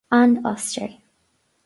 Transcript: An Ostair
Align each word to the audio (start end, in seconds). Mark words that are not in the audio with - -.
An 0.09 0.41
Ostair 0.47 0.97